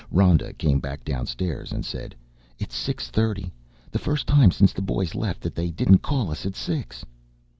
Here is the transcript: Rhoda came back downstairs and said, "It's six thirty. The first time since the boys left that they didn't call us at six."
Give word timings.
Rhoda 0.09 0.51
came 0.53 0.79
back 0.79 1.03
downstairs 1.05 1.71
and 1.71 1.85
said, 1.85 2.15
"It's 2.57 2.75
six 2.75 3.11
thirty. 3.11 3.53
The 3.91 3.99
first 3.99 4.25
time 4.25 4.49
since 4.49 4.73
the 4.73 4.81
boys 4.81 5.13
left 5.13 5.41
that 5.41 5.53
they 5.53 5.69
didn't 5.69 5.99
call 6.01 6.31
us 6.31 6.43
at 6.43 6.55
six." 6.55 7.05